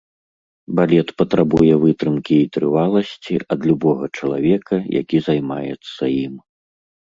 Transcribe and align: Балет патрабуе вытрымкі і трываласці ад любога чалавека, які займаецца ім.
Балет 0.77 1.09
патрабуе 1.21 1.75
вытрымкі 1.83 2.35
і 2.45 2.47
трываласці 2.57 3.35
ад 3.57 3.69
любога 3.73 4.11
чалавека, 4.19 4.75
які 4.99 5.17
займаецца 5.29 6.03
ім. 6.25 6.35